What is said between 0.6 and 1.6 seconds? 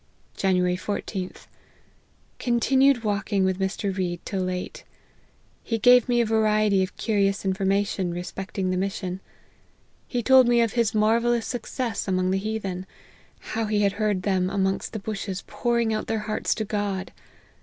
14th.